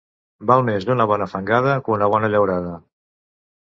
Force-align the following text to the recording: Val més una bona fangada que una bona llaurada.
Val 0.51 0.65
més 0.69 0.87
una 0.93 1.07
bona 1.13 1.29
fangada 1.35 1.79
que 1.87 1.97
una 1.99 2.11
bona 2.17 2.35
llaurada. 2.35 2.77